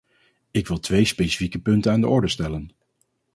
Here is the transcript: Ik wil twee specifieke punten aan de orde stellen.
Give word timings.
Ik 0.51 0.67
wil 0.67 0.79
twee 0.79 1.05
specifieke 1.05 1.59
punten 1.61 1.91
aan 1.91 2.01
de 2.01 2.07
orde 2.07 2.27
stellen. 2.27 2.71